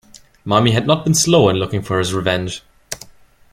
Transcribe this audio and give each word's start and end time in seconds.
Marmie 0.43 0.71
had 0.73 0.87
not 0.87 1.03
been 1.03 1.13
slow 1.13 1.47
in 1.47 1.57
looking 1.57 1.83
for 1.83 1.99
his 1.99 2.11
revenge. 2.11 2.63